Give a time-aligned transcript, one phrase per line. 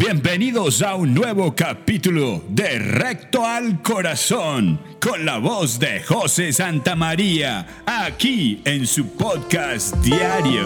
[0.00, 7.82] Bienvenidos a un nuevo capítulo de Recto al Corazón con la voz de José Santamaría
[7.84, 10.64] aquí en su podcast diario.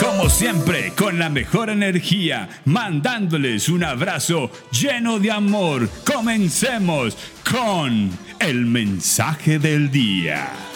[0.00, 7.16] Como siempre, con la mejor energía, mandándoles un abrazo lleno de amor, comencemos
[7.48, 8.10] con
[8.40, 10.69] el mensaje del día.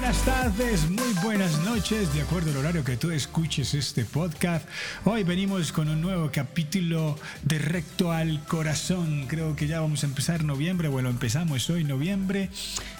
[0.00, 4.66] Buenas tardes, muy buenas noches, de acuerdo al horario que tú escuches este podcast.
[5.04, 9.26] Hoy venimos con un nuevo capítulo de Recto al Corazón.
[9.28, 12.48] Creo que ya vamos a empezar noviembre, bueno, empezamos hoy noviembre.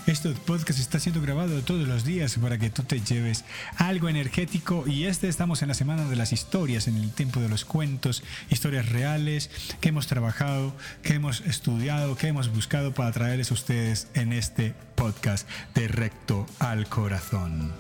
[0.07, 3.45] Este podcast está siendo grabado todos los días para que tú te lleves
[3.77, 7.49] algo energético y este estamos en la semana de las historias, en el tiempo de
[7.49, 13.51] los cuentos, historias reales que hemos trabajado, que hemos estudiado, que hemos buscado para traerles
[13.53, 17.73] a ustedes en este podcast de Recto al Corazón.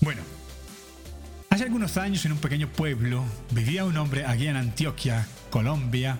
[0.00, 0.20] Bueno,
[1.48, 6.18] hace algunos años en un pequeño pueblo vivía un hombre aquí en Antioquia, Colombia,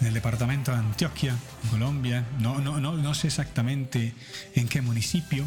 [0.00, 1.34] en el departamento de Antioquia,
[1.70, 4.12] Colombia, no, no, no, no sé exactamente
[4.54, 5.46] en qué municipio.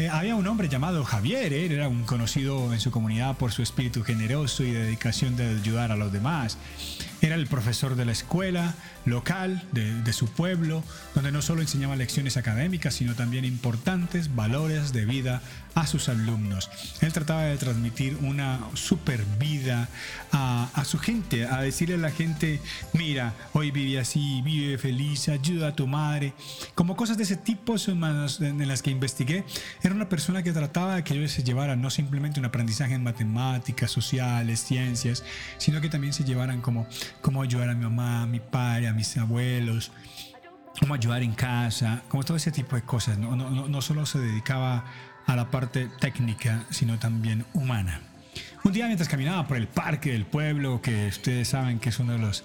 [0.00, 3.60] Eh, había un hombre llamado Javier, él era un conocido en su comunidad por su
[3.60, 6.56] espíritu generoso y dedicación de ayudar a los demás.
[7.20, 10.82] Era el profesor de la escuela local de, de su pueblo,
[11.14, 15.42] donde no solo enseñaba lecciones académicas, sino también importantes valores de vida
[15.74, 16.70] a sus alumnos.
[17.00, 19.88] Él trataba de transmitir una super vida
[20.32, 22.60] a, a su gente, a decirle a la gente,
[22.92, 26.32] mira, hoy vive así, vive feliz, ayuda a tu madre,
[26.74, 29.44] como cosas de ese tipo en las que investigué.
[29.90, 33.02] Era una persona que trataba de que ellos se llevaran no simplemente un aprendizaje en
[33.02, 35.24] matemáticas, sociales, ciencias,
[35.58, 36.86] sino que también se llevaran como
[37.20, 39.90] cómo ayudar a mi mamá, a mi padre, a mis abuelos,
[40.78, 43.18] cómo ayudar en casa, como todo ese tipo de cosas.
[43.18, 44.84] No, no, no, no solo se dedicaba
[45.26, 48.00] a la parte técnica, sino también humana.
[48.62, 52.12] Un día mientras caminaba por el parque del pueblo, que ustedes saben que es uno
[52.12, 52.44] de los,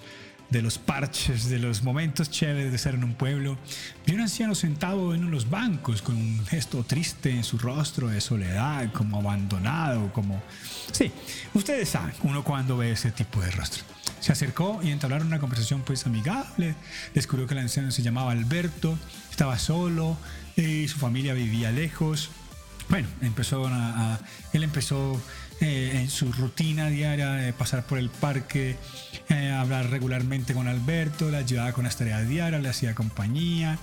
[0.50, 3.58] de los parches, de los momentos chéveres de estar en un pueblo,
[4.06, 8.20] vi un anciano sentado en unos bancos con un gesto triste en su rostro de
[8.20, 10.40] soledad, como abandonado, como...
[10.92, 11.10] Sí,
[11.54, 13.82] ustedes saben uno cuando ve ese tipo de rostro.
[14.20, 16.74] Se acercó y entablaron una conversación pues amigable.
[17.14, 18.98] Descubrió que el anciano se llamaba Alberto,
[19.30, 20.16] estaba solo
[20.56, 22.30] y su familia vivía lejos.
[22.88, 24.20] Bueno, empezó a, a-
[24.52, 25.20] él empezó
[25.60, 28.76] eh, en su rutina diaria de pasar por el parque,
[29.28, 33.78] eh, hablar regularmente con Alberto, le ayudaba con las tareas diarias, le hacía compañía,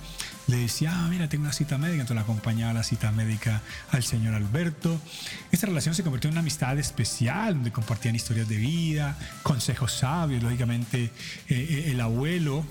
[0.46, 3.62] le decía, ah, mira, tengo una cita médica, entonces le acompañaba a la cita médica
[3.90, 5.00] al señor Alberto.
[5.50, 10.42] Esta relación se convirtió en una amistad especial, donde compartían historias de vida, consejos sabios,
[10.42, 11.10] lógicamente eh,
[11.48, 12.64] eh, el abuelo,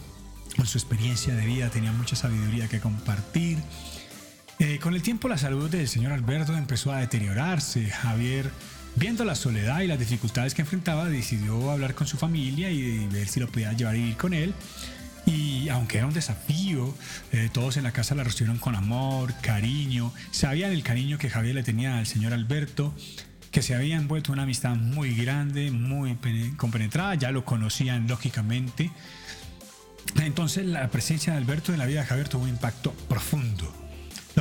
[0.56, 3.58] con su experiencia de vida, tenía mucha sabiduría que compartir.
[4.60, 7.90] Eh, con el tiempo la salud del señor Alberto empezó a deteriorarse.
[7.90, 8.52] Javier,
[8.96, 13.28] viendo la soledad y las dificultades que enfrentaba, decidió hablar con su familia y ver
[13.28, 14.54] si lo podía llevar a vivir con él.
[15.26, 16.94] Y aunque era un desafío,
[17.32, 21.56] eh, todos en la casa la recibieron con amor, cariño, sabían el cariño que Javier
[21.56, 22.94] le tenía al señor Alberto,
[23.52, 28.08] que se había envuelto en una amistad muy grande, muy pene- compenetrada, ya lo conocían
[28.08, 28.92] lógicamente.
[30.22, 33.74] Entonces la presencia de Alberto en la vida de Javier tuvo un impacto profundo.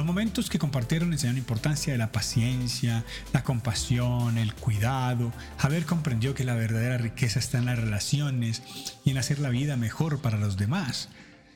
[0.02, 5.32] Los momentos que compartieron enseñaron importancia de la paciencia, la compasión, el cuidado.
[5.58, 8.64] Javier comprendió que la verdadera riqueza está en las relaciones
[9.04, 11.08] y en hacer la vida mejor para los demás.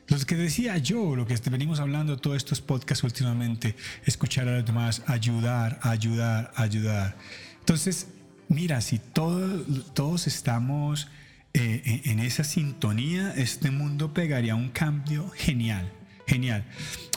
[0.06, 3.74] Lo que decía yo, lo que venimos hablando todos estos podcasts últimamente,
[4.04, 7.16] escuchar a los demás, ayudar, ayudar, ayudar.
[7.58, 8.06] Entonces,
[8.48, 11.08] mira, si todos, todos estamos
[11.52, 15.95] eh, en esa sintonía, este mundo pegaría un cambio genial.
[16.26, 16.64] Genial.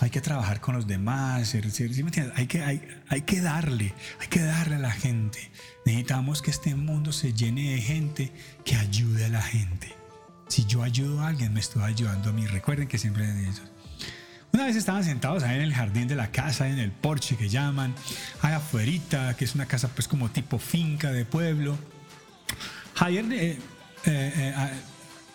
[0.02, 1.54] Hay que trabajar con los demás.
[1.56, 2.60] Hay, que,
[3.42, 5.52] darle, hay que darle a la gente.
[5.86, 8.32] Necesitamos que este mundo se llene de gente
[8.64, 9.96] que ayude a la gente.
[10.48, 12.46] Si yo ayudo a alguien, me estoy ayudando a mí.
[12.48, 13.64] Recuerden que siempre es eso.
[14.52, 17.50] Una vez estaban sentados ahí en el jardín de la casa, en el porche que
[17.50, 17.94] llaman,
[18.42, 21.78] ahí afuerita, que es una casa pues como tipo finca de pueblo.
[22.96, 23.58] Javier eh, eh,
[24.06, 24.72] eh, ah,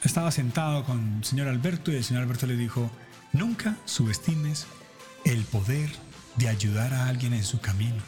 [0.02, 2.90] estaba sentado con el señor Alberto y el señor Alberto le dijo,
[3.34, 4.66] nunca subestimes
[5.24, 5.90] el poder
[6.36, 8.02] de ayudar a alguien en su camino.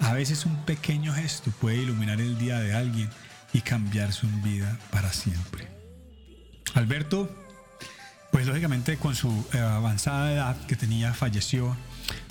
[0.00, 3.10] A veces un pequeño gesto puede iluminar el día de alguien
[3.52, 5.68] y cambiar su vida para siempre.
[6.74, 7.28] Alberto,
[8.30, 11.76] pues lógicamente con su eh, avanzada edad que tenía falleció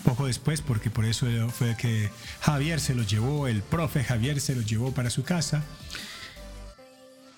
[0.03, 2.09] poco después porque por eso fue que
[2.41, 5.63] Javier se lo llevó, el profe Javier se lo llevó para su casa.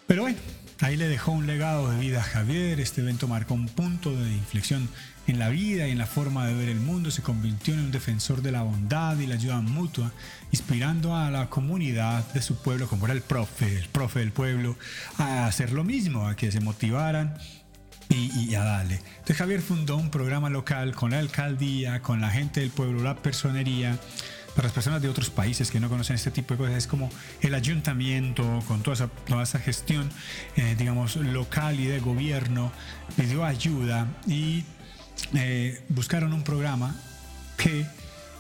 [0.08, 0.38] Pero bueno,
[0.84, 4.30] ahí le dejó un legado de vida a Javier, este evento marcó un punto de
[4.32, 4.90] inflexión
[5.28, 7.92] en la vida y en la forma de ver el mundo, se convirtió en un
[7.92, 10.12] defensor de la bondad y la ayuda mutua,
[10.52, 14.76] inspirando a la comunidad de su pueblo, como era el profe, el profe del pueblo,
[15.18, 17.38] a hacer lo mismo, a que se motivaran
[18.10, 18.96] y, a darle.
[18.96, 23.16] Entonces Javier fundó un programa local con la alcaldía, con la gente del pueblo, la
[23.16, 23.98] personería,
[24.56, 27.10] para las personas de otros países que no conocen este tipo de cosas, es como
[27.42, 30.10] el ayuntamiento con toda esa, toda esa gestión,
[30.56, 32.72] eh, digamos, local y de gobierno,
[33.16, 34.64] pidió ayuda y
[35.34, 36.96] eh, buscaron un programa
[37.58, 37.86] que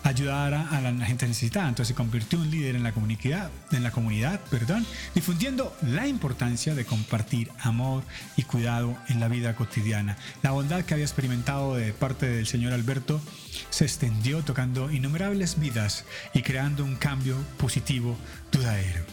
[0.03, 1.69] ayudara a la gente necesitada.
[1.69, 4.85] Entonces se convirtió en un líder en la comunidad, en la comunidad, perdón,
[5.15, 8.03] difundiendo la importancia de compartir amor
[8.35, 10.17] y cuidado en la vida cotidiana.
[10.41, 13.21] La bondad que había experimentado de parte del señor Alberto
[13.69, 18.17] se extendió tocando innumerables vidas y creando un cambio positivo
[18.51, 19.03] duradero.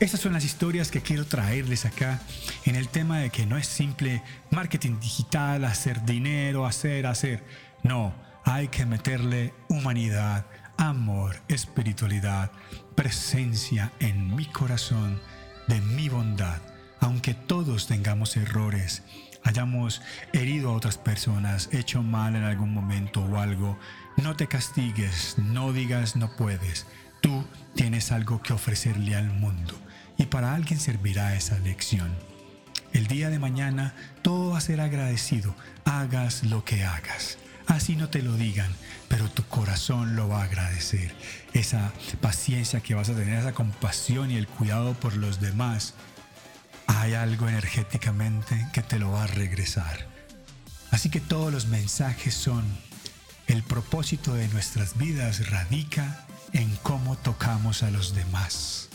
[0.00, 2.20] Estas son las historias que quiero traerles acá
[2.64, 7.42] en el tema de que no es simple marketing digital, hacer dinero, hacer, hacer.
[7.82, 10.46] No, hay que meterle humanidad,
[10.76, 12.50] amor, espiritualidad,
[12.94, 15.20] presencia en mi corazón
[15.66, 16.60] de mi bondad.
[17.00, 19.02] Aunque todos tengamos errores,
[19.42, 20.02] hayamos
[20.32, 23.78] herido a otras personas, hecho mal en algún momento o algo,
[24.16, 26.86] no te castigues, no digas no puedes.
[27.20, 27.44] Tú
[27.74, 29.74] tienes algo que ofrecerle al mundo
[30.18, 32.14] y para alguien servirá esa lección.
[32.92, 37.38] El día de mañana todo va a ser agradecido, hagas lo que hagas.
[37.66, 38.72] Así no te lo digan,
[39.08, 41.14] pero tu corazón lo va a agradecer.
[41.52, 45.94] Esa paciencia que vas a tener, esa compasión y el cuidado por los demás,
[46.86, 50.06] hay algo energéticamente que te lo va a regresar.
[50.90, 52.64] Así que todos los mensajes son,
[53.46, 58.88] el propósito de nuestras vidas radica en cómo tocamos a los demás.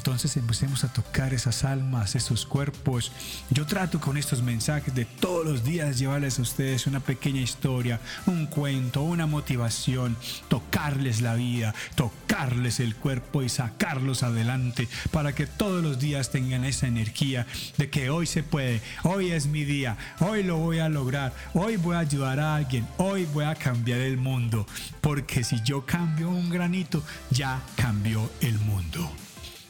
[0.00, 3.12] Entonces empecemos a tocar esas almas, esos cuerpos.
[3.50, 8.00] Yo trato con estos mensajes de todos los días llevarles a ustedes una pequeña historia,
[8.24, 10.16] un cuento, una motivación,
[10.48, 16.64] tocarles la vida, tocarles el cuerpo y sacarlos adelante para que todos los días tengan
[16.64, 20.88] esa energía de que hoy se puede, hoy es mi día, hoy lo voy a
[20.88, 24.66] lograr, hoy voy a ayudar a alguien, hoy voy a cambiar el mundo,
[25.02, 29.10] porque si yo cambio un granito, ya cambió el mundo.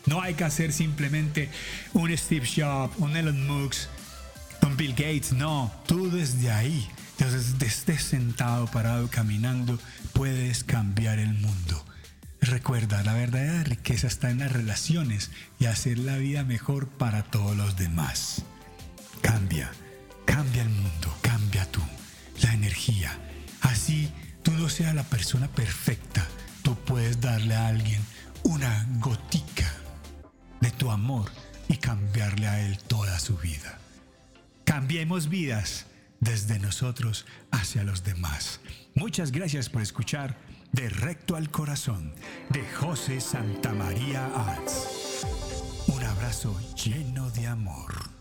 [0.07, 1.51] No hay que hacer simplemente
[1.93, 3.89] un Steve Jobs, un Elon Musk,
[4.63, 5.33] un Bill Gates.
[5.33, 6.89] No, tú desde ahí,
[7.19, 9.79] desde estés sentado, parado, caminando,
[10.13, 11.85] puedes cambiar el mundo.
[12.41, 17.55] Recuerda, la verdadera riqueza está en las relaciones y hacer la vida mejor para todos
[17.57, 18.43] los demás.
[19.21, 19.71] Cambia,
[20.25, 21.83] cambia el mundo, cambia tú,
[22.43, 23.13] la energía.
[23.61, 24.11] Así
[24.43, 26.27] tú no seas la persona perfecta,
[26.63, 28.01] tú puedes darle a alguien
[28.43, 29.60] una gotica
[30.61, 31.31] de tu amor
[31.69, 33.79] y cambiarle a Él toda su vida.
[34.65, 35.87] Cambiemos vidas
[36.21, 38.61] desde nosotros hacia los demás.
[38.95, 40.37] Muchas gracias por escuchar
[40.73, 42.15] De Recto al Corazón
[42.51, 45.27] de José Santamaría Arts.
[45.89, 48.20] Un abrazo lleno de amor.